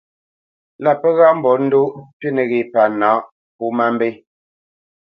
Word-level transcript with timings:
Lâ 0.83 0.91
pə́ 1.01 1.11
ghaʼ 1.17 1.33
mbolendoʼ 1.37 1.89
pí 2.17 2.27
nəghé 2.35 2.59
pâ 2.73 2.81
nǎʼ 2.99 3.21
pó 3.57 3.63
má 3.77 3.85
mbé. 3.95 4.07